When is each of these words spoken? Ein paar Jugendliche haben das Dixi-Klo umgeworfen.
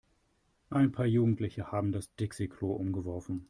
Ein 0.71 0.91
paar 0.91 1.05
Jugendliche 1.05 1.71
haben 1.71 1.91
das 1.91 2.09
Dixi-Klo 2.15 2.71
umgeworfen. 2.71 3.39